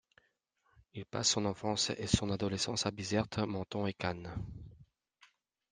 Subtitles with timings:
[0.95, 4.33] Il passe son enfance et son adolescence à Bizerte, Menton et Cannes.